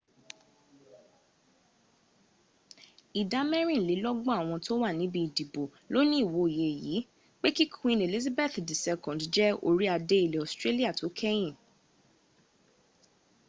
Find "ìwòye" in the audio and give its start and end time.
6.25-6.55